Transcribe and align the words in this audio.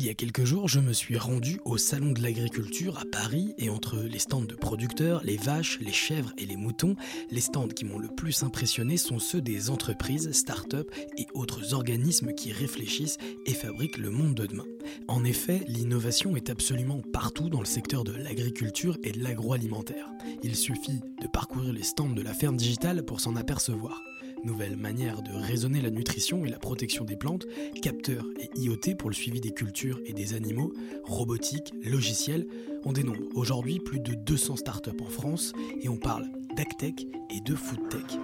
Il 0.00 0.06
y 0.06 0.10
a 0.10 0.14
quelques 0.14 0.44
jours, 0.44 0.68
je 0.68 0.78
me 0.78 0.92
suis 0.92 1.18
rendu 1.18 1.58
au 1.64 1.76
Salon 1.76 2.12
de 2.12 2.22
l'Agriculture 2.22 2.98
à 2.98 3.04
Paris 3.04 3.52
et 3.58 3.68
entre 3.68 3.96
les 3.96 4.20
stands 4.20 4.42
de 4.42 4.54
producteurs, 4.54 5.24
les 5.24 5.36
vaches, 5.36 5.80
les 5.80 5.90
chèvres 5.90 6.32
et 6.38 6.46
les 6.46 6.54
moutons, 6.54 6.94
les 7.32 7.40
stands 7.40 7.66
qui 7.66 7.84
m'ont 7.84 7.98
le 7.98 8.06
plus 8.06 8.44
impressionné 8.44 8.96
sont 8.96 9.18
ceux 9.18 9.40
des 9.40 9.70
entreprises, 9.70 10.30
start-up 10.30 10.88
et 11.16 11.26
autres 11.34 11.74
organismes 11.74 12.32
qui 12.32 12.52
réfléchissent 12.52 13.18
et 13.44 13.54
fabriquent 13.54 13.98
le 13.98 14.10
monde 14.10 14.36
de 14.36 14.46
demain. 14.46 14.66
En 15.08 15.24
effet, 15.24 15.64
l'innovation 15.66 16.36
est 16.36 16.48
absolument 16.48 17.02
partout 17.12 17.48
dans 17.48 17.58
le 17.58 17.66
secteur 17.66 18.04
de 18.04 18.12
l'agriculture 18.12 18.98
et 19.02 19.10
de 19.10 19.20
l'agroalimentaire. 19.20 20.08
Il 20.44 20.54
suffit 20.54 21.00
de 21.20 21.26
parcourir 21.26 21.72
les 21.72 21.82
stands 21.82 22.08
de 22.08 22.22
la 22.22 22.34
ferme 22.34 22.56
digitale 22.56 23.04
pour 23.04 23.20
s'en 23.20 23.34
apercevoir 23.34 24.00
nouvelle 24.44 24.76
manière 24.76 25.22
de 25.22 25.32
raisonner 25.32 25.80
la 25.80 25.90
nutrition 25.90 26.44
et 26.44 26.48
la 26.48 26.58
protection 26.58 27.04
des 27.04 27.16
plantes, 27.16 27.46
capteurs 27.82 28.24
et 28.40 28.50
IoT 28.58 28.96
pour 28.98 29.10
le 29.10 29.14
suivi 29.14 29.40
des 29.40 29.52
cultures 29.52 30.00
et 30.06 30.12
des 30.12 30.34
animaux, 30.34 30.72
robotique, 31.04 31.72
logiciel. 31.82 32.46
On 32.84 32.92
dénombre 32.92 33.22
aujourd'hui 33.34 33.78
plus 33.80 34.00
de 34.00 34.14
200 34.14 34.56
startups 34.56 34.90
en 35.00 35.10
France 35.10 35.52
et 35.80 35.88
on 35.88 35.96
parle 35.96 36.26
d'agtech 36.56 37.06
et 37.30 37.40
de 37.40 37.54
foodtech. 37.54 38.18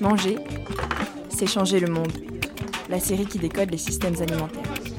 Manger, 0.00 0.36
c'est 1.28 1.46
changer 1.46 1.80
le 1.80 1.88
monde. 1.88 2.12
La 2.88 3.00
série 3.00 3.26
qui 3.26 3.38
décode 3.38 3.70
les 3.70 3.78
systèmes 3.78 4.16
alimentaires. 4.20 4.95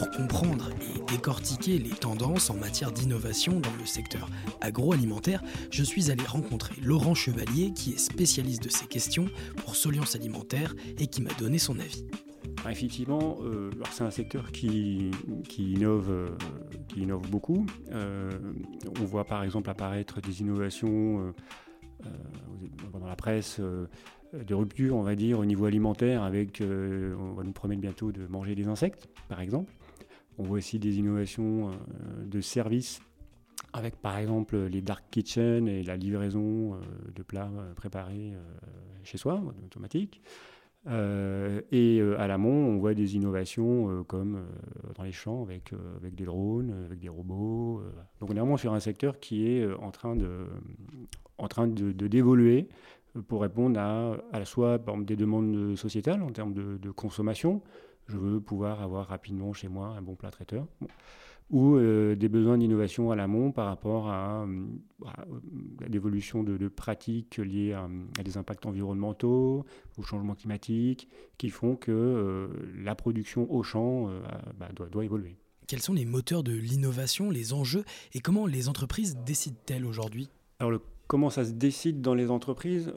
Pour 0.00 0.10
comprendre 0.12 0.70
décortiquer 1.08 1.76
les 1.76 1.90
tendances 1.90 2.48
en 2.48 2.54
matière 2.54 2.90
d'innovation 2.90 3.60
dans 3.60 3.74
le 3.78 3.84
secteur 3.84 4.30
agroalimentaire, 4.62 5.42
je 5.70 5.84
suis 5.84 6.10
allé 6.10 6.24
rencontrer 6.24 6.74
Laurent 6.80 7.14
Chevalier, 7.14 7.74
qui 7.74 7.92
est 7.92 7.98
spécialiste 7.98 8.64
de 8.64 8.70
ces 8.70 8.86
questions 8.86 9.26
pour 9.58 9.76
Soliance 9.76 10.16
Alimentaire 10.16 10.74
et 10.98 11.06
qui 11.06 11.20
m'a 11.20 11.34
donné 11.34 11.58
son 11.58 11.78
avis. 11.78 12.06
Effectivement, 12.66 13.40
euh, 13.42 13.70
c'est 13.90 14.02
un 14.02 14.10
secteur 14.10 14.52
qui, 14.52 15.10
innove, 15.58 16.10
euh, 16.10 16.28
qui 16.88 17.02
innove 17.02 17.28
beaucoup. 17.28 17.66
Euh, 17.92 18.30
on 18.98 19.04
voit 19.04 19.24
par 19.24 19.44
exemple 19.44 19.68
apparaître 19.68 20.22
des 20.22 20.40
innovations 20.40 21.34
dans 22.90 23.06
la 23.06 23.16
presse 23.16 23.60
de 23.60 24.54
rupture, 24.54 24.96
on 24.96 25.02
va 25.02 25.14
dire, 25.14 25.38
au 25.38 25.44
niveau 25.44 25.66
alimentaire, 25.66 26.22
avec, 26.22 26.62
on 26.62 27.34
va 27.34 27.44
nous 27.44 27.52
promettre 27.52 27.82
bientôt 27.82 28.12
de 28.12 28.26
manger 28.26 28.54
des 28.54 28.66
insectes, 28.66 29.06
par 29.28 29.42
exemple. 29.42 29.70
On 30.38 30.42
voit 30.42 30.58
aussi 30.58 30.78
des 30.78 30.98
innovations 30.98 31.68
euh, 31.70 31.74
de 32.24 32.40
services 32.40 33.00
avec 33.72 33.96
par 33.96 34.16
exemple 34.16 34.56
les 34.56 34.80
dark 34.80 35.04
kitchen 35.10 35.68
et 35.68 35.82
la 35.82 35.96
livraison 35.96 36.74
euh, 36.74 36.78
de 37.14 37.22
plats 37.22 37.50
euh, 37.56 37.74
préparés 37.74 38.32
chez 39.04 39.18
soi, 39.18 39.42
automatique. 39.64 40.20
et 40.86 42.02
à 42.18 42.26
l'amont, 42.26 42.68
on 42.68 42.78
voit 42.78 42.94
des 42.94 43.16
innovations 43.16 44.04
comme 44.04 44.42
dans 44.94 45.02
les 45.04 45.12
champs 45.12 45.42
avec, 45.42 45.72
des 46.02 46.24
drones, 46.24 46.84
avec 46.84 46.98
des 46.98 47.08
robots. 47.08 47.82
Donc 48.20 48.30
on 48.30 48.36
est 48.36 48.40
vraiment 48.40 48.58
sur 48.58 48.74
un 48.74 48.80
secteur 48.80 49.18
qui 49.20 49.46
est 49.46 49.66
en 49.72 49.90
train 49.90 50.16
de, 50.16 51.92
d'évoluer 51.92 52.68
pour 53.26 53.40
répondre 53.40 53.80
à, 53.80 54.16
à 54.32 54.44
fois 54.44 54.78
des 54.98 55.16
demandes 55.16 55.76
sociétales 55.76 56.22
en 56.22 56.30
termes 56.30 56.52
de 56.52 56.90
consommation, 56.90 57.62
je 58.10 58.16
veux 58.16 58.40
pouvoir 58.40 58.82
avoir 58.82 59.06
rapidement 59.06 59.52
chez 59.52 59.68
moi 59.68 59.88
un 59.88 60.02
bon 60.02 60.14
plat 60.14 60.30
traiteur. 60.30 60.66
Ou 61.50 61.74
euh, 61.74 62.14
des 62.14 62.28
besoins 62.28 62.58
d'innovation 62.58 63.10
à 63.10 63.16
l'amont 63.16 63.50
par 63.50 63.66
rapport 63.66 64.08
à, 64.08 64.44
euh, 64.44 64.66
l'évolution 65.88 66.44
de, 66.44 66.68
pratiques 66.68 67.38
liées 67.38 67.72
à, 67.72 67.88
des 68.22 68.36
impacts 68.36 68.66
environnementaux, 68.66 69.64
au 69.98 70.02
changement 70.02 70.34
climatique, 70.34 71.08
qui 71.38 71.50
font 71.50 71.74
que 71.74 71.90
euh, 71.90 72.48
la 72.76 72.94
production 72.94 73.52
au 73.52 73.64
champ 73.64 74.10
bah, 74.58 74.68
doit, 74.74 75.04
évoluer. 75.04 75.36
Quels 75.66 75.82
sont 75.82 75.94
les 75.94 76.04
moteurs 76.04 76.44
de 76.44 76.52
l'innovation, 76.52 77.30
les 77.30 77.52
enjeux 77.52 77.84
et 78.14 78.20
comment 78.20 78.46
les 78.46 78.68
entreprises 78.68 79.16
décident-elles 79.26 79.84
aujourd'hui? 79.84 80.28
Alors, 80.60 80.80
comment 81.08 81.30
ça 81.30 81.44
se 81.44 81.52
décide 81.52 82.00
dans 82.00 82.14
les 82.14 82.30
entreprises? 82.30 82.92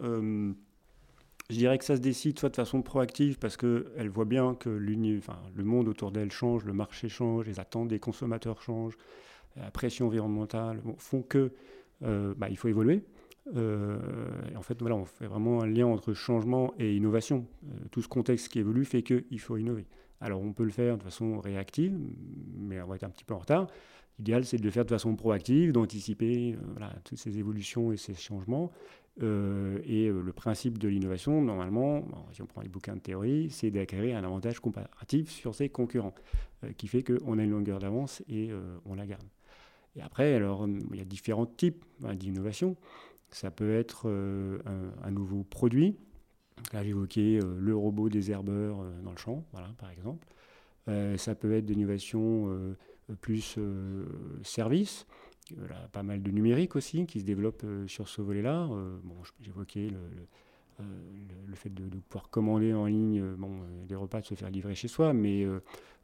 Je 1.54 1.58
dirais 1.58 1.78
que 1.78 1.86
ça 1.86 1.96
se 1.96 2.02
décide 2.02 2.38
soit 2.40 2.50
de 2.50 2.56
façon 2.56 2.82
proactive 2.82 3.38
parce 3.38 3.58
qu'elle 3.58 4.10
voit 4.10 4.26
bien 4.26 4.56
que 4.56 4.70
le 4.70 5.64
monde 5.64 5.88
autour 5.88 6.12
d'elle 6.12 6.32
change, 6.32 6.66
le 6.66 6.74
marché 6.74 7.10
change, 7.10 7.46
les 7.46 7.60
attentes 7.60 7.88
des 7.88 8.00
consommateurs 8.00 8.62
changent, 8.62 8.98
la 9.56 9.72
pression 9.72 10.08
environnementale 10.08 10.82
font 10.98 11.22
que 11.22 11.52
euh, 12.04 12.34
bah, 12.36 12.48
il 12.50 12.58
faut 12.58 12.68
évoluer. 12.68 13.04
Euh, 13.56 13.98
en 14.56 14.62
fait, 14.62 14.80
voilà, 14.80 14.96
on 14.96 15.06
fait 15.06 15.28
vraiment 15.28 15.62
un 15.62 15.68
lien 15.68 15.86
entre 15.86 16.14
changement 16.14 16.74
et 16.80 16.96
innovation. 16.96 17.46
Euh, 17.66 17.86
tout 17.92 18.02
ce 18.02 18.08
contexte 18.08 18.50
qui 18.50 18.60
évolue 18.60 18.86
fait 18.86 19.04
qu'il 19.04 19.40
faut 19.40 19.58
innover. 19.58 19.86
Alors, 20.22 20.42
on 20.42 20.54
peut 20.54 20.64
le 20.64 20.72
faire 20.72 20.98
de 20.98 21.04
façon 21.04 21.40
réactive, 21.40 21.98
mais 22.58 22.82
on 22.82 22.88
va 22.88 22.96
être 22.96 23.04
un 23.04 23.10
petit 23.10 23.26
peu 23.26 23.34
en 23.34 23.40
retard. 23.40 23.68
L'idéal, 24.18 24.46
c'est 24.46 24.58
de 24.58 24.64
le 24.64 24.72
faire 24.72 24.86
de 24.86 24.90
façon 24.90 25.16
proactive, 25.16 25.72
d'anticiper 25.72 26.56
toutes 27.04 27.18
ces 27.18 27.40
évolutions 27.40 27.92
et 27.92 27.98
ces 27.98 28.14
changements, 28.14 28.72
euh, 29.22 29.80
et 29.86 30.08
euh, 30.08 30.22
le 30.22 30.34
principe 30.34 30.80
de 30.80 30.88
l'innovation, 30.88 31.42
normalement, 31.42 32.04
si 32.32 32.42
on 32.42 32.46
prend 32.46 32.62
les 32.62 32.70
bouquins 32.70 32.96
de 32.96 33.00
théorie, 33.00 33.50
c'est 33.52 33.70
d'acquérir 33.70 34.18
un 34.18 34.24
avantage 34.24 34.60
comparatif 34.60 35.30
sur 35.30 35.54
ses 35.54 35.70
concurrents, 35.70 36.16
euh, 36.64 36.72
qui 36.74 36.88
fait 36.88 37.04
qu'on 37.04 37.38
a 37.38 37.44
une 37.44 37.52
longueur 37.52 37.80
d'avance 37.80 38.24
et 38.28 38.52
on 38.86 38.96
la 38.96 39.06
garde. 39.06 39.28
Et 39.96 40.02
après, 40.02 40.34
alors, 40.34 40.68
il 40.68 40.98
y 40.98 41.02
a 41.02 41.06
différents 41.06 41.46
types 41.46 41.86
hein, 42.04 42.16
d'innovation. 42.16 42.76
Ça 43.30 43.52
peut 43.52 43.76
être 43.76 44.10
un, 45.04 45.12
nouveau 45.12 45.44
produit. 45.44 45.96
Là, 46.72 46.84
j'évoquais 46.84 47.40
le 47.58 47.76
robot 47.76 48.10
désherbeur 48.10 48.84
dans 49.04 49.12
le 49.12 49.18
champ, 49.18 49.44
voilà, 49.52 49.70
par 49.80 49.90
exemple. 49.90 50.28
ça 51.18 51.36
peut 51.36 51.54
être 51.54 51.66
de 51.66 51.74
l'innovation 51.74 52.76
plus 53.22 53.58
service. 54.44 55.08
Il 55.52 55.58
y 55.58 55.74
a 55.74 55.88
pas 55.92 56.04
mal 56.04 56.22
de 56.22 56.32
numérique 56.32 56.76
aussi 56.76 57.06
qui 57.06 57.20
se 57.20 57.26
développe 57.26 57.64
euh, 57.64 57.88
sur 57.88 58.08
ce 58.08 58.22
volet-là. 58.22 58.68
Euh, 58.72 58.98
bon, 59.04 59.16
J'évoquais 59.42 59.90
le, 59.90 60.00
euh, 60.80 60.84
le, 61.48 61.56
fait 61.56 61.74
de, 61.74 61.84
pouvoir 62.10 62.30
commander 62.30 62.74
en 62.74 62.86
ligne 62.86 63.22
bon, 63.38 63.62
des 63.88 63.96
repas, 63.96 64.22
de 64.22 64.26
se 64.26 64.36
faire 64.36 64.50
livrer 64.50 64.76
chez 64.76 64.88
soi, 64.88 65.14
mais 65.14 65.46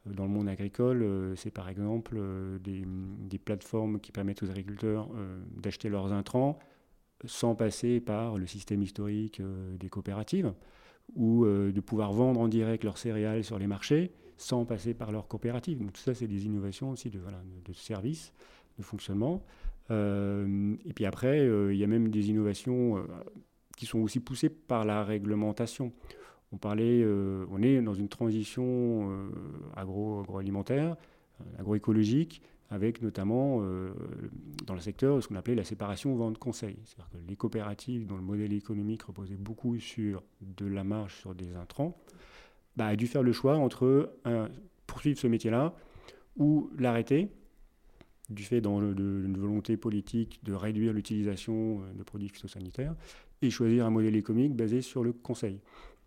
dans 0.06 0.24
le 0.24 0.30
monde 0.30 0.48
agricole, 0.48 1.34
c'est 1.36 1.50
par 1.50 1.68
exemple 1.68 2.20
des, 2.60 2.84
des, 2.86 3.38
plateformes 3.38 3.98
qui 3.98 4.12
permettent 4.12 4.42
aux 4.44 4.50
agriculteurs 4.50 5.08
d'acheter 5.56 5.88
leurs 5.88 6.12
intrants 6.12 6.58
sans 7.24 7.54
passer 7.54 8.00
par 8.00 8.38
le 8.38 8.46
système 8.46 8.80
historique 8.80 9.42
des 9.78 9.88
coopératives, 9.88 10.54
ou 11.16 11.44
de 11.44 11.80
pouvoir 11.80 12.12
vendre 12.12 12.40
en 12.40 12.46
direct 12.46 12.84
leurs 12.84 12.98
céréales 12.98 13.42
sur 13.42 13.58
les 13.58 13.66
marchés 13.66 14.12
sans 14.36 14.64
passer 14.64 14.94
par 14.94 15.10
leurs 15.12 15.28
coopératives. 15.28 15.78
Donc 15.78 15.92
tout 15.92 16.00
ça, 16.00 16.14
c'est 16.14 16.28
des 16.28 16.46
innovations 16.46 16.90
aussi 16.90 17.10
de, 17.10 17.18
voilà, 17.18 17.42
de 17.64 17.72
services 17.72 18.32
fonctionnement. 18.82 19.42
Euh, 19.90 20.76
et 20.84 20.92
puis 20.92 21.04
après, 21.04 21.40
euh, 21.40 21.72
il 21.72 21.78
y 21.78 21.84
a 21.84 21.86
même 21.86 22.08
des 22.08 22.30
innovations 22.30 22.98
euh, 22.98 23.02
qui 23.76 23.86
sont 23.86 23.98
aussi 24.00 24.20
poussées 24.20 24.48
par 24.48 24.84
la 24.84 25.04
réglementation. 25.04 25.92
On 26.52 26.56
parlait, 26.56 27.06
on 27.06 27.62
est 27.62 27.80
dans 27.80 27.94
une 27.94 28.08
transition 28.08 29.08
agro, 29.76 30.22
agroalimentaire, 30.22 30.96
agroécologique, 31.60 32.42
avec 32.70 33.02
notamment 33.02 33.62
dans 34.66 34.74
le 34.74 34.80
secteur 34.80 35.22
ce 35.22 35.28
qu'on 35.28 35.36
appelait 35.36 35.54
la 35.54 35.62
séparation 35.62 36.12
vente-conseil. 36.16 36.76
C'est-à-dire 36.84 37.08
que 37.12 37.18
les 37.28 37.36
coopératives, 37.36 38.04
dont 38.04 38.16
le 38.16 38.22
modèle 38.22 38.52
économique 38.52 39.04
reposait 39.04 39.36
beaucoup 39.36 39.78
sur 39.78 40.24
de 40.40 40.66
la 40.66 40.82
marge 40.82 41.14
sur 41.20 41.36
des 41.36 41.54
intrants, 41.54 41.96
bah, 42.74 42.86
a 42.86 42.96
dû 42.96 43.06
faire 43.06 43.22
le 43.22 43.30
choix 43.30 43.56
entre 43.56 44.12
poursuivre 44.88 45.20
ce 45.20 45.28
métier-là 45.28 45.72
ou 46.36 46.68
l'arrêter 46.76 47.30
du 48.30 48.44
fait 48.44 48.60
d'une 48.60 49.36
volonté 49.36 49.76
politique 49.76 50.40
de 50.44 50.52
réduire 50.52 50.92
l'utilisation 50.92 51.80
euh, 51.82 51.98
de 51.98 52.02
produits 52.02 52.28
phytosanitaires 52.28 52.94
et 53.42 53.50
choisir 53.50 53.86
un 53.86 53.90
modèle 53.90 54.16
économique 54.16 54.54
basé 54.54 54.82
sur 54.82 55.02
le 55.02 55.12
conseil. 55.12 55.60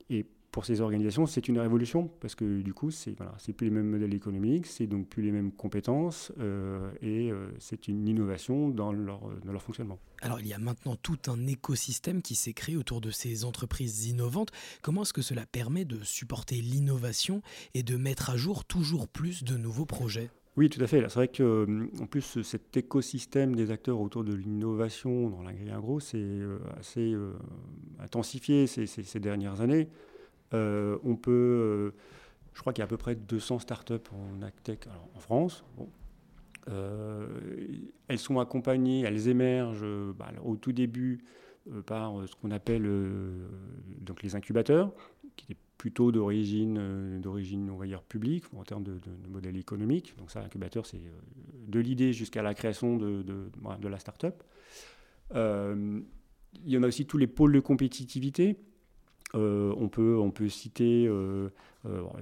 Et 0.09 0.25
pour 0.51 0.65
ces 0.65 0.81
organisations, 0.81 1.25
c'est 1.25 1.47
une 1.47 1.57
révolution 1.57 2.11
parce 2.21 2.35
que 2.35 2.61
du 2.61 2.75
coup, 2.75 2.91
c'est 2.91 3.17
voilà, 3.17 3.35
plus 3.57 3.65
les 3.65 3.71
mêmes 3.71 3.89
modèles 3.89 4.13
économiques, 4.13 4.67
c'est 4.67 4.85
donc 4.85 5.07
plus 5.07 5.23
les 5.23 5.31
mêmes 5.31 5.51
compétences 5.51 6.31
euh, 6.39 6.91
et 7.01 7.31
euh, 7.31 7.49
c'est 7.57 7.87
une 7.87 8.07
innovation 8.07 8.69
dans 8.69 8.91
leur, 8.91 9.21
dans 9.43 9.51
leur 9.51 9.63
fonctionnement. 9.63 9.97
Alors, 10.21 10.39
il 10.39 10.47
y 10.47 10.53
a 10.53 10.59
maintenant 10.59 10.95
tout 10.95 11.17
un 11.25 11.47
écosystème 11.47 12.21
qui 12.21 12.35
s'est 12.35 12.53
créé 12.53 12.77
autour 12.77 13.01
de 13.01 13.09
ces 13.09 13.45
entreprises 13.45 14.05
innovantes. 14.05 14.51
Comment 14.83 15.01
est-ce 15.01 15.13
que 15.13 15.23
cela 15.23 15.47
permet 15.47 15.85
de 15.85 16.03
supporter 16.03 16.61
l'innovation 16.61 17.41
et 17.73 17.81
de 17.81 17.97
mettre 17.97 18.29
à 18.29 18.37
jour 18.37 18.63
toujours 18.63 19.07
plus 19.07 19.43
de 19.43 19.57
nouveaux 19.57 19.87
projets? 19.87 20.29
Oui, 20.55 20.69
tout 20.69 20.81
à 20.83 20.87
fait. 20.87 21.01
C'est 21.01 21.15
vrai 21.15 21.27
que, 21.29 21.41
euh, 21.41 21.87
en 21.99 22.05
plus, 22.05 22.41
cet 22.43 22.77
écosystème 22.77 23.55
des 23.55 23.71
acteurs 23.71 23.99
autour 23.99 24.23
de 24.23 24.33
l'innovation 24.33 25.29
dans 25.29 25.41
l'agri-agro 25.41 25.99
s'est 25.99 26.17
euh, 26.19 26.59
assez 26.79 27.13
euh, 27.13 27.33
intensifié 27.99 28.67
ces, 28.67 29.19
dernières 29.19 29.61
années. 29.61 29.89
on 30.51 31.15
peut, 31.15 31.93
je 32.53 32.61
crois 32.61 32.71
qu'il 32.71 32.81
y 32.81 32.83
a 32.83 32.85
à 32.85 32.87
peu 32.87 32.97
près 32.97 33.15
200 33.15 33.59
startups 33.59 33.93
en 34.11 34.43
agtech 34.43 34.87
en 35.15 35.19
France. 35.19 35.65
elles 36.67 38.19
sont 38.19 38.39
accompagnées, 38.39 39.01
elles 39.01 39.27
émergent 39.29 40.13
bah, 40.15 40.31
au 40.45 40.55
tout 40.55 40.71
début 40.71 41.23
par 41.87 42.27
ce 42.27 42.35
qu'on 42.35 42.51
appelle 42.51 42.87
donc 44.01 44.21
les 44.21 44.35
incubateurs, 44.35 44.93
qui 45.35 45.55
plutôt 45.83 46.13
d'origine, 46.13 47.19
d'origine, 47.19 47.69
va 47.77 47.85
dire, 47.85 48.01
publique, 48.03 48.45
en 48.55 48.63
termes 48.63 48.85
de, 48.85 48.97
modèle 49.29 49.57
économique. 49.57 50.15
Donc 50.17 50.31
ça, 50.31 50.39
l'incubateur, 50.39 50.85
c'est 50.85 51.01
de 51.67 51.79
l'idée 51.81 52.13
jusqu'à 52.13 52.41
la 52.41 52.53
création 52.53 52.95
de, 52.95 53.21
de, 53.21 53.51
de 53.81 53.87
la 53.89 53.99
start-up. 53.99 54.41
il 55.33 56.05
y 56.65 56.77
en 56.77 56.83
a 56.83 56.87
aussi 56.87 57.05
tous 57.05 57.17
les 57.17 57.27
pôles 57.27 57.51
de 57.51 57.59
compétitivité. 57.59 58.55
on, 59.33 59.89
peut, 59.89 60.17
on 60.17 60.31
peut 60.31 60.47
citer 60.47 61.11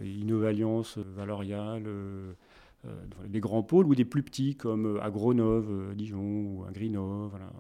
Innovalliance, 0.04 0.98
Valorial, 0.98 1.84
des 3.28 3.40
grands 3.42 3.62
pôles 3.62 3.86
ou 3.86 3.94
des 3.94 4.06
plus 4.06 4.24
petits 4.24 4.56
comme 4.56 5.00
Agronov, 5.04 5.94
Dijon 5.94 6.46
ou 6.48 6.66
Agrinov. 6.68 7.30
Voilà. 7.30 7.54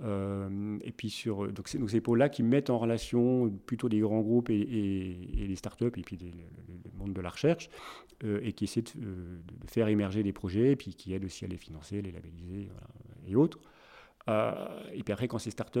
Euh, 0.00 0.78
et 0.82 0.92
puis 0.92 1.10
sur 1.10 1.52
donc 1.52 1.66
c'est, 1.66 1.84
ces 1.88 2.00
pôles-là 2.00 2.28
qui 2.28 2.44
mettent 2.44 2.70
en 2.70 2.78
relation 2.78 3.50
plutôt 3.66 3.88
des 3.88 3.98
grands 3.98 4.20
groupes 4.20 4.48
et, 4.48 4.60
et, 4.60 5.46
les 5.48 5.56
startups 5.56 5.86
et 5.86 6.02
puis 6.02 6.16
le, 6.16 6.30
monde 6.96 7.12
de 7.12 7.20
la 7.20 7.30
recherche 7.30 7.68
euh, 8.22 8.38
et 8.44 8.52
qui 8.52 8.64
essaient 8.64 8.82
de, 8.82 9.40
faire 9.66 9.88
émerger 9.88 10.22
des 10.22 10.32
projets 10.32 10.72
et 10.72 10.76
puis 10.76 10.94
qui 10.94 11.14
aident 11.14 11.24
aussi 11.24 11.44
à 11.44 11.48
les 11.48 11.56
financer, 11.56 12.00
les 12.00 12.12
labelliser 12.12 12.68
et 13.26 13.34
autres. 13.34 13.58
Euh, 14.28 14.52
et 14.92 15.02
puis 15.02 15.12
après, 15.12 15.26
quand 15.26 15.38
ces 15.38 15.50
startups 15.50 15.80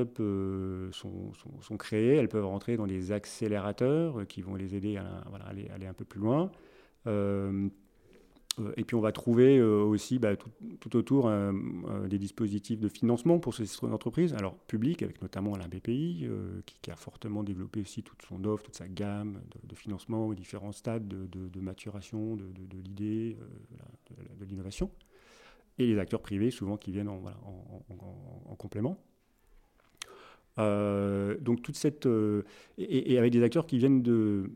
sont, 0.90 1.34
sont, 1.34 1.60
sont, 1.60 1.76
créées, 1.76 2.16
elles 2.16 2.28
peuvent 2.28 2.46
rentrer 2.46 2.76
dans 2.76 2.86
des 2.86 3.12
accélérateurs 3.12 4.26
qui 4.26 4.42
vont 4.42 4.54
les 4.54 4.74
aider 4.74 4.96
à, 4.96 5.22
aller, 5.46 5.68
aller, 5.68 5.86
un 5.86 5.92
peu 5.92 6.04
plus 6.04 6.20
loin. 6.20 6.50
Euh, 8.60 8.72
et 8.76 8.84
puis 8.84 8.94
on 8.94 9.00
va 9.00 9.12
trouver 9.12 9.58
euh, 9.58 9.82
aussi 9.82 10.18
bah, 10.18 10.36
tout, 10.36 10.96
autour 10.96 11.28
euh, 11.28 11.52
des 12.08 12.18
dispositifs 12.18 12.80
de 12.80 12.88
financement 12.88 13.38
pour 13.38 13.54
ces 13.54 13.66
entreprises, 13.84 14.34
alors 14.34 14.56
publics, 14.66 15.02
avec 15.02 15.22
notamment 15.22 15.56
la 15.56 15.68
BPI, 15.68 16.28
qui, 16.66 16.90
a 16.90 16.96
fortement 16.96 17.42
développé 17.42 17.80
aussi 17.80 18.02
toute 18.02 18.22
son 18.22 18.44
offre, 18.44 18.64
toute 18.64 18.76
sa 18.76 18.88
gamme 18.88 19.40
de, 19.64 19.74
financement 19.74 20.26
aux 20.26 20.34
différents 20.34 20.72
stades 20.72 21.06
de, 21.06 21.60
maturation 21.60 22.36
de, 22.36 22.44
l'idée, 22.82 23.36
de, 24.38 24.44
l'innovation. 24.44 24.90
Et 25.78 25.86
les 25.86 25.98
acteurs 25.98 26.22
privés, 26.22 26.50
souvent, 26.50 26.76
qui 26.76 26.90
viennent 26.90 27.08
en 27.08 28.56
complément. 28.56 28.98
Euh, 30.58 31.36
donc 31.40 31.62
toute 31.62 31.76
cette 31.76 32.06
euh, 32.06 32.42
et, 32.78 33.16
avec 33.16 33.32
des 33.32 33.42
acteurs 33.42 33.66
qui 33.66 33.78
viennent 33.78 34.02
de 34.02 34.50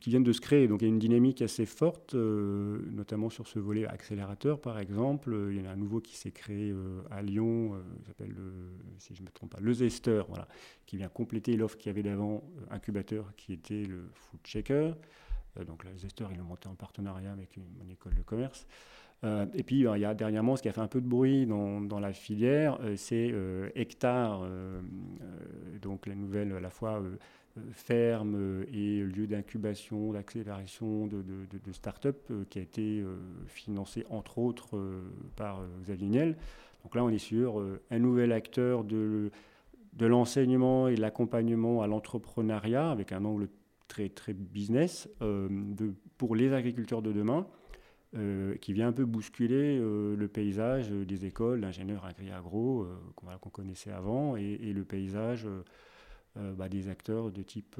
qui 0.00 0.10
viennent 0.10 0.24
de 0.24 0.32
se 0.32 0.40
créer. 0.40 0.68
Donc 0.68 0.82
il 0.82 0.84
y 0.86 0.88
a 0.88 0.92
une 0.92 0.98
dynamique 0.98 1.40
assez 1.42 1.66
forte, 1.66 2.14
euh, 2.14 2.78
notamment 2.90 3.30
sur 3.30 3.46
ce 3.46 3.58
volet 3.58 3.86
accélérateur 3.86 4.60
par 4.60 4.78
exemple. 4.78 5.36
Il 5.50 5.58
y 5.58 5.60
en 5.60 5.68
a 5.68 5.72
un 5.72 5.76
nouveau 5.76 6.00
qui 6.00 6.16
s'est 6.16 6.30
créé 6.30 6.74
à 7.10 7.22
Lyon, 7.22 7.74
il 8.00 8.06
s'appelle 8.06 8.34
si 8.98 9.14
je 9.14 9.22
me 9.22 9.28
trompe 9.28 9.50
pas, 9.50 9.60
le 9.60 9.72
Zester, 9.72 10.22
voilà, 10.28 10.48
qui 10.86 10.96
vient 10.96 11.08
compléter 11.08 11.56
l'offre 11.56 11.76
qu'il 11.76 11.90
y 11.90 11.94
avait 11.94 12.02
d'avant 12.02 12.42
incubateur, 12.70 13.32
qui 13.36 13.52
était 13.52 13.84
le 13.84 14.08
Food 14.14 14.40
Checker. 14.44 14.92
donc 15.66 15.84
le 15.84 15.96
Zester, 15.96 16.26
il 16.32 16.40
a 16.40 16.42
monté 16.42 16.68
en 16.68 16.74
partenariat 16.74 17.32
avec 17.32 17.56
une 17.56 17.90
école 17.90 18.14
de 18.14 18.22
commerce. 18.22 18.66
Euh, 19.24 19.46
et 19.54 19.62
puis, 19.62 19.80
il 19.80 20.00
y 20.00 20.04
a 20.04 20.14
dernièrement, 20.14 20.56
ce 20.56 20.62
qui 20.62 20.68
a 20.68 20.72
fait 20.72 20.80
un 20.80 20.88
peu 20.88 21.00
de 21.00 21.08
bruit 21.08 21.46
dans, 21.46 22.00
la 22.00 22.12
filière, 22.12 22.78
euh, 22.82 22.94
c'est 22.96 23.30
euh, 23.32 23.68
Hectare, 23.74 24.46
donc 25.82 26.06
la 26.06 26.14
nouvelle 26.14 26.52
à 26.52 26.60
la 26.60 26.70
fois 26.70 27.02
ferme 27.72 28.64
et 28.72 29.00
lieu 29.00 29.26
d'incubation, 29.26 30.12
d'accélération 30.12 31.06
de, 31.06 31.22
de, 31.22 31.72
start-up 31.72 32.30
qui 32.50 32.60
a 32.60 32.62
été 32.62 33.04
financé 33.46 34.04
entre 34.10 34.38
autres 34.38 34.78
par 35.34 35.62
Xavier 35.82 36.08
Niel. 36.08 36.36
Donc 36.84 36.94
là, 36.94 37.04
on 37.04 37.08
est 37.08 37.18
sur 37.18 37.62
un 37.90 37.98
nouvel 37.98 38.32
acteur 38.32 38.84
de, 38.84 39.30
l'enseignement 40.00 40.88
et 40.88 40.94
de 40.94 41.00
l'accompagnement 41.00 41.82
à 41.82 41.88
l'entrepreneuriat 41.88 42.90
avec 42.90 43.10
un 43.12 43.24
angle 43.24 43.48
très, 43.88 44.08
très 44.08 44.34
business 44.34 45.08
pour 46.16 46.36
les 46.36 46.52
agriculteurs 46.52 47.02
de 47.02 47.12
demain 47.12 47.46
euh, 48.16 48.56
qui 48.56 48.72
vient 48.72 48.88
un 48.88 48.92
peu 48.92 49.04
bousculer 49.04 49.78
euh, 49.78 50.16
le 50.16 50.28
paysage 50.28 50.88
des 50.88 51.26
écoles 51.26 51.60
d'ingénieurs 51.60 52.06
agri-agro 52.06 52.84
euh, 52.84 52.96
qu'on 53.14 53.50
connaissait 53.50 53.90
avant 53.90 54.34
et, 54.34 54.56
le 54.72 54.82
paysage 54.84 55.46
bah, 56.34 56.70
des 56.70 56.88
acteurs 56.88 57.30
de 57.30 57.42
type 57.42 57.76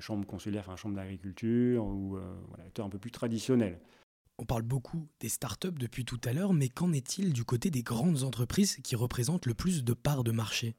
chambre 0.00 0.26
consulaire, 0.26 0.64
enfin 0.66 0.76
chambre 0.76 0.96
d'agriculture 0.96 1.84
ou 1.84 2.18
acteurs 2.64 2.86
un 2.86 2.88
peu 2.88 2.98
plus 2.98 3.10
traditionnels. 3.10 3.78
On 4.38 4.44
parle 4.44 4.62
beaucoup 4.62 5.06
des 5.20 5.28
startups 5.28 5.78
depuis 5.78 6.04
tout 6.04 6.20
à 6.24 6.32
l'heure, 6.32 6.52
mais 6.52 6.68
qu'en 6.68 6.92
est-il 6.92 7.32
du 7.32 7.44
côté 7.44 7.70
des 7.70 7.82
grandes 7.82 8.24
entreprises 8.24 8.76
qui 8.82 8.96
représentent 8.96 9.46
le 9.46 9.54
plus 9.54 9.84
de 9.84 9.92
parts 9.92 10.24
de 10.24 10.32
marché? 10.32 10.74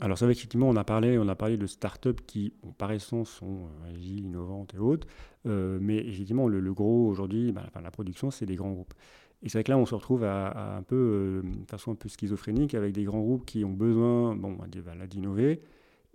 Alors, 0.00 0.18
c'est 0.18 0.24
vrai 0.24 0.34
qu'effectivement, 0.34 0.68
on 0.68 0.76
a 0.76 0.84
parlé, 0.84 1.18
on 1.18 1.28
a 1.28 1.34
parlé 1.34 1.56
de 1.56 1.66
start-up 1.66 2.20
qui, 2.26 2.52
par 2.78 2.92
essence, 2.92 3.30
sont 3.30 3.66
euh, 3.66 3.94
agiles, 3.94 4.24
innovantes 4.26 4.74
et 4.74 4.78
autres. 4.78 5.06
Euh, 5.46 5.78
mais 5.80 5.96
effectivement, 5.96 6.48
le, 6.48 6.72
gros 6.72 7.08
aujourd'hui, 7.08 7.52
bah, 7.52 7.66
la 7.82 7.90
production, 7.90 8.30
c'est 8.30 8.46
des 8.46 8.56
grands 8.56 8.72
groupes. 8.72 8.94
Et 9.42 9.48
c'est 9.48 9.58
vrai 9.58 9.64
que 9.64 9.70
là, 9.70 9.78
on 9.78 9.86
se 9.86 9.94
retrouve 9.94 10.24
à, 10.24 10.76
un 10.76 10.82
peu, 10.82 10.96
euh, 10.96 11.42
de 11.42 11.70
façon 11.70 11.92
un 11.92 11.94
peu 11.94 12.08
schizophrénique, 12.08 12.74
avec 12.74 12.92
des 12.92 13.04
grands 13.04 13.20
groupes 13.20 13.46
qui 13.46 13.64
ont 13.64 13.72
besoin, 13.72 14.34
bon, 14.34 14.52
bah, 14.52 14.66
d'innover, 15.06 15.62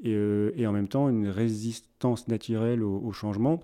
et, 0.04 0.68
en 0.68 0.71
même 0.74 0.89
temps 0.89 1.07
une 1.10 1.27
résistance 1.27 2.27
naturelle 2.27 2.83
au, 2.83 3.12
changement. 3.12 3.62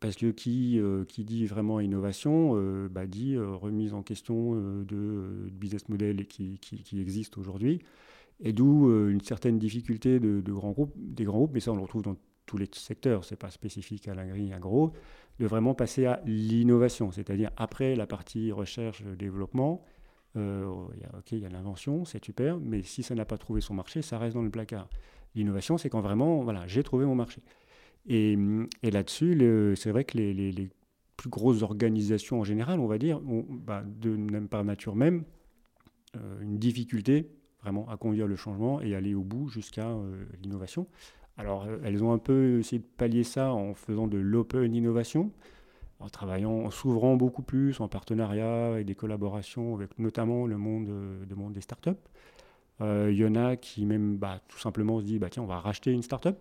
Parce 0.00 0.14
que 0.14 0.30
qui, 0.30 0.80
qui 1.08 1.24
dit 1.24 1.46
vraiment 1.46 1.80
innovation, 1.80 2.54
bah, 2.88 3.06
dit 3.06 3.36
remise 3.36 3.94
en 3.94 4.02
question 4.02 4.54
de, 4.54 5.50
business 5.50 5.88
model 5.88 6.26
qui, 6.28 6.60
qui, 6.60 6.84
qui 6.84 7.00
existe 7.00 7.36
aujourd'hui. 7.36 7.80
Et 8.40 8.52
d'où 8.52 8.88
euh, 8.88 9.10
une 9.10 9.20
certaine 9.20 9.58
difficulté 9.58 10.20
des 10.20 10.52
grands 10.52 10.70
groupes, 10.70 10.94
mais 11.52 11.60
ça 11.60 11.72
on 11.72 11.76
le 11.76 11.82
retrouve 11.82 12.02
dans 12.02 12.16
tous 12.46 12.56
les 12.56 12.68
secteurs, 12.72 13.24
c'est 13.24 13.36
pas 13.36 13.50
spécifique 13.50 14.08
à 14.08 14.14
l'agri 14.14 14.52
agro, 14.52 14.92
de 15.38 15.46
vraiment 15.46 15.74
passer 15.74 16.06
à 16.06 16.22
l'innovation, 16.24 17.12
c'est-à-dire 17.12 17.50
après 17.56 17.94
la 17.94 18.06
partie 18.06 18.52
recherche-développement, 18.52 19.84
euh, 20.36 20.64
ok, 20.66 21.32
il 21.32 21.40
y 21.40 21.46
a 21.46 21.48
l'invention, 21.48 22.04
c'est 22.04 22.24
super, 22.24 22.58
mais 22.58 22.82
si 22.82 23.02
ça 23.02 23.14
n'a 23.14 23.24
pas 23.24 23.38
trouvé 23.38 23.60
son 23.60 23.74
marché, 23.74 24.02
ça 24.02 24.18
reste 24.18 24.34
dans 24.34 24.42
le 24.42 24.50
placard. 24.50 24.88
L'innovation, 25.34 25.78
c'est 25.78 25.90
quand 25.90 26.00
vraiment, 26.00 26.42
voilà, 26.42 26.66
j'ai 26.66 26.82
trouvé 26.82 27.04
mon 27.04 27.14
marché. 27.14 27.42
Et, 28.06 28.36
là-dessus, 28.82 29.74
c'est 29.76 29.90
vrai 29.90 30.04
que 30.04 30.16
les, 30.16 30.32
les, 30.32 30.70
plus 31.18 31.30
grosses 31.30 31.62
organisations 31.62 32.40
en 32.40 32.44
général, 32.44 32.78
on 32.78 32.86
va 32.86 32.96
dire, 32.96 33.18
ont, 33.28 33.44
bah, 33.50 33.82
de 33.84 34.16
même 34.16 34.48
par 34.48 34.64
nature 34.64 34.94
même, 34.94 35.24
euh, 36.16 36.40
une 36.40 36.58
difficulté 36.58 37.28
à 37.88 37.96
conduire 37.96 38.26
le 38.26 38.36
changement 38.36 38.80
et 38.80 38.94
aller 38.94 39.14
au 39.14 39.22
bout 39.22 39.48
jusqu'à 39.48 39.88
euh, 39.88 40.24
l'innovation. 40.42 40.86
Alors, 41.36 41.64
euh, 41.66 41.78
elles 41.84 42.02
ont 42.02 42.12
un 42.12 42.18
peu 42.18 42.58
essayé 42.58 42.80
de 42.80 42.86
pallier 42.96 43.24
ça 43.24 43.52
en 43.52 43.74
faisant 43.74 44.06
de 44.06 44.18
l'open 44.18 44.74
innovation, 44.74 45.30
en 46.00 46.08
travaillant, 46.08 46.52
en 46.52 46.70
s'ouvrant 46.70 47.16
beaucoup 47.16 47.42
plus 47.42 47.80
en 47.80 47.88
partenariat 47.88 48.80
et 48.80 48.84
des 48.84 48.94
collaborations 48.94 49.74
avec 49.74 49.98
notamment 49.98 50.46
le 50.46 50.56
monde, 50.56 50.88
euh, 50.88 51.24
le 51.28 51.36
monde 51.36 51.52
des 51.52 51.60
startups. 51.60 51.90
Il 52.80 53.14
y 53.14 53.26
en 53.26 53.34
a 53.34 53.56
qui 53.56 53.84
même 53.86 54.18
bah, 54.18 54.40
tout 54.46 54.60
simplement 54.60 55.00
se 55.00 55.04
disent 55.04 55.18
bah, 55.18 55.30
tiens, 55.30 55.42
on 55.42 55.46
va 55.46 55.58
racheter 55.58 55.90
une 55.90 56.02
startup. 56.02 56.36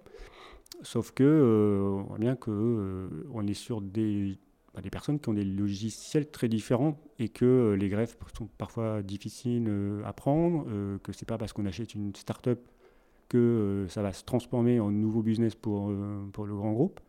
Sauf 0.84 1.10
que 1.10 1.98
on 1.98 2.04
voit 2.04 2.20
bien 2.20 2.36
qu'on 2.36 3.10
on 3.34 3.48
est 3.48 3.56
sur 3.56 3.82
des 3.82 4.38
des 4.82 4.90
personnes 4.90 5.20
qui 5.20 5.30
ont 5.30 5.34
des 5.34 5.44
logiciels 5.44 6.30
très 6.30 6.48
différents 6.48 6.98
et 7.20 7.30
que 7.30 7.46
euh, 7.46 7.76
les 7.76 7.90
greffes 7.90 8.18
sont 8.38 8.48
parfois 8.58 9.02
difficiles 9.02 9.66
euh, 9.68 10.04
à 10.06 10.14
prendre, 10.14 10.66
euh, 10.70 10.98
que 11.00 11.12
c'est 11.12 11.28
pas 11.28 11.38
parce 11.38 11.54
qu'on 11.54 11.66
achète 11.66 11.96
une 11.96 12.16
start-up 12.16 12.60
que 13.30 13.86
ça 13.90 14.02
va 14.02 14.14
se 14.14 14.24
transformer 14.24 14.80
en 14.80 14.90
nouveau 14.90 15.22
business 15.22 15.54
pour, 15.54 15.92
pour 16.32 16.46
le 16.46 16.56
grand 16.56 16.72
groupe. 16.72 17.02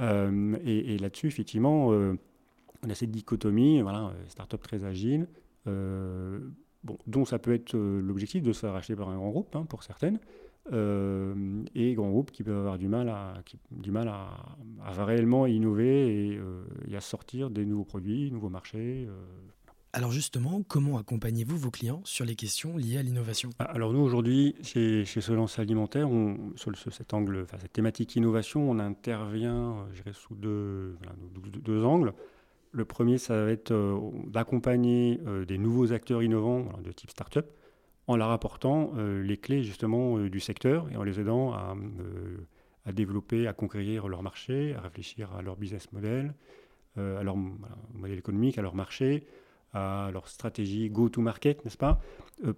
et, 0.00 0.96
là-dessus, 0.98 1.26
effectivement, 1.26 1.88
on 1.88 2.88
a 2.88 2.94
cette 2.94 3.10
dichotomie, 3.10 3.82
voilà, 3.82 4.14
start-up 4.28 4.62
très 4.62 4.84
agile, 4.84 5.28
dont 5.66 7.24
ça 7.26 7.38
peut 7.38 7.52
être 7.52 7.76
l'objectif 7.76 8.42
de 8.42 8.54
se 8.54 8.60
faire 8.60 8.74
acheter 8.74 8.96
par 8.96 9.10
un 9.10 9.16
grand 9.16 9.28
groupe, 9.28 9.54
hein, 9.54 9.66
pour 9.68 9.82
certaines, 9.82 10.20
euh, 10.70 11.64
et 11.74 11.94
grands 11.94 12.10
groupes 12.10 12.30
qui 12.30 12.44
peuvent 12.44 12.58
avoir 12.58 12.78
du 12.78 12.86
mal 12.86 13.08
à, 13.08 13.42
du 13.72 13.90
mal 13.90 14.06
à, 14.06 14.56
à 14.84 15.04
réellement 15.04 15.46
innover 15.46 16.28
et, 16.30 16.36
euh, 16.36 16.62
à 16.96 17.00
sortir 17.00 17.50
des 17.50 17.64
nouveaux 17.64 17.84
produits, 17.84 18.30
nouveaux 18.30 18.48
marchés. 18.48 19.06
Euh. 19.08 19.12
Alors 19.92 20.12
justement, 20.12 20.62
comment 20.62 20.98
accompagnez-vous 20.98 21.56
vos 21.56 21.70
clients 21.70 22.00
sur 22.04 22.24
les 22.24 22.36
questions 22.36 22.76
liées 22.76 22.96
à 22.96 23.02
l'innovation? 23.02 23.50
Ah, 23.58 23.64
Alors 23.64 23.92
nous 23.92 24.00
aujourd'hui, 24.00 24.54
chez, 24.62 25.04
chez 25.04 25.20
Solence 25.20 25.58
Alimentaire, 25.58 26.08
on, 26.08 26.52
sur, 26.54 26.72
cet 26.76 27.12
angle, 27.12 27.42
enfin, 27.42 27.58
cette 27.60 27.72
thématique 27.72 28.14
innovation, 28.14 28.70
on 28.70 28.78
intervient 28.78 29.84
sous 30.12 30.36
deux, 30.36 30.96
deux, 31.34 31.84
angles. 31.84 32.14
Le 32.70 32.84
premier, 32.84 33.18
ça 33.18 33.44
va 33.44 33.50
être 33.50 33.74
d'accompagner 34.28 35.20
des 35.46 35.58
nouveaux 35.58 35.92
acteurs 35.92 36.22
innovants 36.22 36.68
de 36.82 36.92
type 36.92 37.10
start-up 37.10 37.50
en 38.06 38.16
leur 38.16 38.30
apportant 38.30 38.92
euh, 38.96 39.22
les 39.22 39.36
clés 39.36 39.62
justement 39.62 40.18
euh, 40.18 40.28
du 40.28 40.40
secteur 40.40 40.90
et 40.90 40.96
en 40.96 41.02
les 41.02 41.20
aidant 41.20 41.52
à, 41.52 41.74
euh, 42.00 42.38
à, 42.84 42.92
développer, 42.92 43.46
à 43.46 43.52
conquérir 43.52 44.08
leur 44.08 44.22
marché, 44.22 44.74
à 44.74 44.80
réfléchir 44.80 45.32
à 45.34 45.42
leur 45.42 45.56
business 45.56 45.92
model, 45.92 46.34
à 46.98 47.22
leur 47.22 47.36
modèle 47.36 48.18
économique, 48.18 48.58
à 48.58 48.62
leur 48.62 48.74
marché, 48.74 49.26
à 49.72 50.10
leur 50.12 50.28
stratégie 50.28 50.90
go-to-market, 50.90 51.64
n'est-ce 51.64 51.78
pas? 51.78 52.02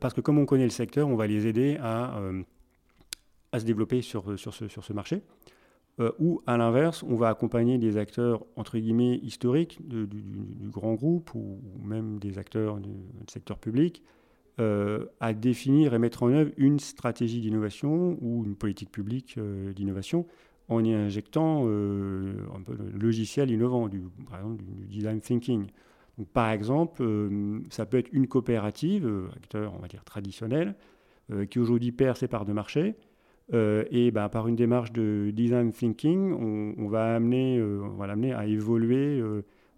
Parce 0.01 0.13
que 0.13 0.21
comme 0.21 0.39
on 0.39 0.45
connaît 0.45 0.65
le 0.65 0.71
secteur, 0.71 1.07
on 1.07 1.15
va 1.15 1.29
les 1.29 1.47
aider 1.47 1.79
à, 1.81 2.21
à 3.53 3.61
se 3.61 3.65
développer 3.65 4.03
sur, 4.03 4.37
sur, 4.37 4.53
ce, 4.53 4.67
sur 4.67 4.83
ce 4.83 4.93
marché. 4.93 5.23
ou 6.19 6.43
à 6.49 6.57
l'inverse, 6.57 7.05
on 7.05 7.15
va 7.15 7.29
accompagner 7.29 7.79
des 7.79 7.97
acteurs 7.97 8.45
entre 8.57 8.77
guillemets 8.77 9.21
historiques 9.23 9.87
du, 9.87 10.69
grand 10.69 10.95
groupe 10.95 11.33
ou, 11.37 11.61
même 11.85 12.19
des 12.19 12.37
acteurs 12.37 12.79
du, 12.79 12.91
secteur 13.29 13.59
public 13.59 14.03
à 14.59 15.33
définir 15.33 15.95
et 15.95 15.99
mettre 15.99 16.23
en 16.23 16.29
œuvre 16.29 16.53
une 16.57 16.79
stratégie 16.79 17.41
d'innovation 17.41 18.17
ou 18.21 18.45
une 18.45 18.55
politique 18.55 18.91
publique 18.91 19.39
d'innovation 19.75 20.27
en 20.69 20.85
y 20.85 20.93
injectant 20.93 21.65
un 21.65 22.63
peu 22.65 22.77
de 22.77 22.99
logiciel 22.99 23.51
innovant, 23.51 23.89
du, 23.89 24.03
par 24.31 24.39
exemple 24.39 24.63
du 24.65 24.87
design 24.87 25.21
thinking 25.21 25.67
par 26.33 26.51
exemple, 26.51 27.03
euh, 27.03 27.61
ça 27.71 27.87
peut 27.87 27.99
être 27.99 28.13
une 28.13 28.29
coopérative, 28.29 29.07
euh, 29.07 29.29
acteur 29.37 29.75
on 29.77 29.81
va 29.81 29.89
dire 29.89 30.05
traditionnel, 30.05 30.75
euh, 31.33 31.45
qui 31.47 31.59
aujourd'hui 31.59 31.93
perd 31.93 32.17
ses 32.17 32.29
parts 32.29 32.45
de 32.45 32.53
marché. 32.53 32.95
et 33.53 34.11
ben, 34.11 34.29
par 34.29 34.49
une 34.49 34.57
démarche 34.57 34.93
de 34.93 35.31
design 35.33 35.71
thinking, 35.73 36.33
on, 36.79 36.89
va 36.89 37.17
amener, 37.17 37.61
on 37.61 37.97
va 37.97 38.07
l'amener 38.07 38.33
à 38.33 38.47
évoluer 38.47 39.23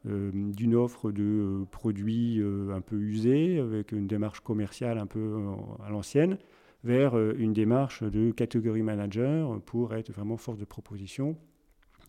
d'une 0.06 0.76
offre 0.76 1.10
de 1.10 1.64
produits 1.70 2.40
un 2.72 2.80
peu 2.80 2.96
usés, 2.96 3.58
avec 3.58 3.92
une 3.92 4.06
démarche 4.06 4.40
commerciale 4.40 4.98
un 4.98 5.06
peu 5.06 5.36
à 5.84 5.90
l'ancienne, 5.90 6.38
vers 6.84 7.18
une 7.18 7.52
démarche 7.52 8.04
de 8.04 8.30
catégorie 8.30 8.82
manager 8.82 9.60
pour 9.62 9.94
être 9.94 10.12
vraiment 10.12 10.36
force 10.36 10.58
de 10.58 10.64
proposition 10.64 11.36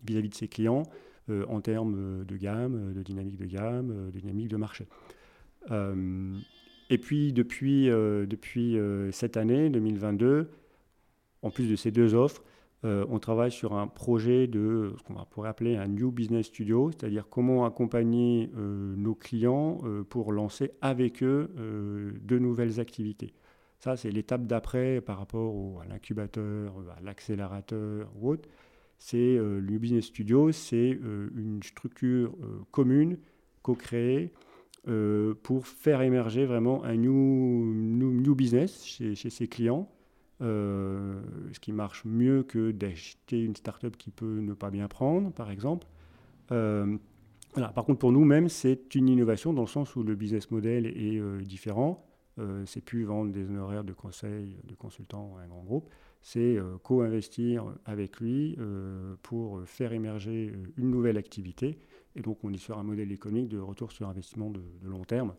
vis-à-vis 0.05 0.27
-vis 0.27 0.31
de 0.31 0.35
ses 0.35 0.47
clients 0.47 0.83
euh, 1.29 1.43
en 1.49 1.59
termes 1.59 2.23
de 2.25 2.37
gamme, 2.37 2.75
euh, 2.75 2.93
de 2.93 3.03
dynamique 3.03 3.35
de 3.35 3.45
gamme, 3.45 3.91
euh, 3.91 4.11
de 4.11 4.19
dynamique 4.19 4.47
de 4.47 4.55
marché. 4.55 4.87
et 6.89 6.97
puis 6.97 7.33
depuis, 7.33 7.87
depuis 7.87 8.77
cette 9.11 9.35
année, 9.35 9.69
2022, 9.69 10.49
en 11.41 11.49
plus 11.49 11.69
de 11.69 11.75
ces 11.75 11.91
deux 11.91 12.13
offres, 12.13 12.41
on 12.83 13.19
travaille 13.19 13.51
sur 13.51 13.73
un 13.73 13.87
projet 13.87 14.47
de 14.47 14.93
ce 14.97 15.03
qu'on 15.03 15.15
pourrait 15.25 15.49
appeler 15.49 15.75
un 15.75 15.87
New 15.87 16.11
Business 16.11 16.45
Studio, 16.45 16.91
c'est-à-dire 16.91 17.27
comment 17.29 17.65
accompagner 17.65 18.49
nos 18.55 19.15
clients 19.15 19.79
pour 20.09 20.31
lancer 20.31 20.71
avec 20.81 21.21
eux 21.21 21.51
de 21.57 22.39
nouvelles 22.39 22.79
activités. 22.79 23.33
Ça, 23.79 23.97
c'est 23.97 24.09
l'étape 24.09 24.45
d'après 24.45 25.01
par 25.01 25.17
rapport 25.17 25.81
à 25.81 25.85
l'incubateur, 25.85 26.73
à 26.97 27.01
l'accélérateur 27.01 28.09
ou 28.15 28.29
autre 28.29 28.47
c'est 28.99 29.17
euh, 29.17 29.59
le 29.59 29.77
Business 29.77 30.05
Studio, 30.05 30.51
c'est 30.51 30.99
euh, 31.03 31.29
une 31.35 31.61
structure 31.61 32.35
euh, 32.43 32.63
commune, 32.71 33.17
co-créée, 33.61 34.31
pour 35.43 35.67
faire 35.67 36.01
émerger 36.01 36.45
vraiment 36.45 36.85
un 36.85 36.95
new, 36.95 37.11
new, 37.11 38.35
business 38.35 38.85
chez, 38.85 39.15
chez, 39.15 39.29
ses 39.29 39.49
clients. 39.49 39.91
Ce 40.39 41.59
qui 41.59 41.71
marche 41.71 42.05
mieux 42.05 42.43
que 42.43 42.71
d'acheter 42.71 43.41
une 43.43 43.55
startup 43.55 43.97
qui 43.97 44.11
peut 44.11 44.39
ne 44.39 44.53
pas 44.53 44.69
bien 44.69 44.87
prendre, 44.87 45.31
par 45.31 45.51
exemple. 45.51 45.87
Voilà. 46.49 47.69
Par 47.73 47.85
contre, 47.85 47.99
pour 47.99 48.11
nous-mêmes, 48.11 48.49
c'est 48.49 48.93
une 48.93 49.09
innovation 49.09 49.53
dans 49.53 49.63
le 49.63 49.67
sens 49.67 49.95
où 49.95 50.03
le 50.03 50.15
business 50.15 50.51
model 50.51 50.85
est 50.85 51.19
différent. 51.43 52.05
c'est 52.65 52.83
plus 52.83 53.03
vendre 53.03 53.31
des 53.31 53.45
honoraires 53.45 53.83
de 53.83 53.93
conseil, 53.93 54.57
de 54.63 54.75
consultants 54.75 55.35
à 55.39 55.43
un 55.43 55.47
grand 55.47 55.63
groupe 55.63 55.89
c'est 56.27 56.57
euh, 56.57 56.77
co-investir 56.83 57.63
avec 57.85 58.19
lui 58.19 58.57
euh, 58.59 59.15
pour 59.23 59.61
faire 59.65 59.93
émerger 59.93 60.51
euh, 60.53 60.73
une 60.75 60.89
nouvelle 60.89 61.17
activité. 61.17 61.79
Et 62.17 62.21
donc 62.21 62.39
on 62.43 62.51
est 62.51 62.57
sur 62.57 62.77
un 62.77 62.83
modèle 62.83 63.13
économique 63.13 63.47
de 63.47 63.59
retour 63.59 63.93
sur 63.93 64.09
investissement 64.09 64.49
de, 64.49 64.61
long 64.83 65.05
terme. 65.05 65.33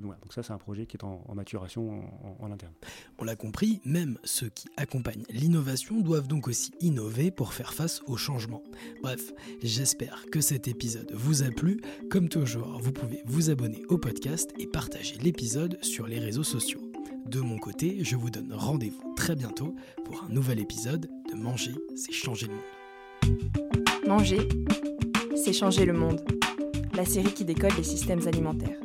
Donc, 0.00 0.32
ça, 0.32 0.42
c'est 0.42 0.52
un 0.52 0.58
projet 0.58 0.86
qui 0.86 0.96
est 0.96 1.04
en, 1.04 1.22
maturation 1.34 2.02
en, 2.40 2.50
interne. 2.50 2.72
On 3.18 3.24
l'a 3.24 3.36
compris, 3.36 3.80
même 3.84 4.18
ceux 4.24 4.48
qui 4.48 4.68
accompagnent 4.76 5.24
l'innovation 5.30 6.00
doivent 6.00 6.28
donc 6.28 6.48
aussi 6.48 6.72
innover 6.80 7.30
pour 7.30 7.52
faire 7.52 7.74
face 7.74 8.02
au 8.06 8.16
changement. 8.16 8.62
Bref, 9.02 9.32
j'espère 9.62 10.24
que 10.32 10.40
cet 10.40 10.68
épisode 10.68 11.12
vous 11.12 11.42
a 11.42 11.50
plu. 11.50 11.80
Comme 12.10 12.28
toujours, 12.28 12.78
vous 12.80 12.92
pouvez 12.92 13.22
vous 13.26 13.50
abonner 13.50 13.82
au 13.88 13.98
podcast 13.98 14.52
et 14.58 14.66
partager 14.66 15.16
l'épisode 15.18 15.78
sur 15.82 16.06
les 16.06 16.18
réseaux 16.18 16.44
sociaux. 16.44 16.80
De 17.26 17.40
mon 17.40 17.58
côté, 17.58 18.04
je 18.04 18.16
vous 18.16 18.30
donne 18.30 18.52
rendez-vous 18.52 19.14
très 19.16 19.34
bientôt 19.34 19.74
pour 20.04 20.24
un 20.24 20.28
nouvel 20.28 20.60
épisode 20.60 21.08
de 21.30 21.34
Manger, 21.34 21.74
c'est 21.96 22.12
changer 22.12 22.46
le 22.46 22.54
monde. 22.54 23.44
Manger, 24.06 24.48
c'est 25.34 25.54
changer 25.54 25.86
le 25.86 25.94
monde. 25.94 26.22
La 26.94 27.04
série 27.04 27.32
qui 27.32 27.44
décode 27.44 27.76
les 27.76 27.82
systèmes 27.82 28.26
alimentaires. 28.28 28.78